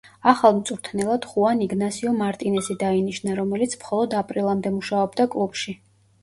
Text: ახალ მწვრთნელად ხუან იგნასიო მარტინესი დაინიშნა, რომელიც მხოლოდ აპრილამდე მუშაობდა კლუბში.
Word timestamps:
ახალ 0.29 0.53
მწვრთნელად 0.59 1.27
ხუან 1.33 1.61
იგნასიო 1.65 2.13
მარტინესი 2.21 2.77
დაინიშნა, 2.85 3.37
რომელიც 3.41 3.77
მხოლოდ 3.83 4.17
აპრილამდე 4.23 4.73
მუშაობდა 4.79 5.29
კლუბში. 5.37 5.79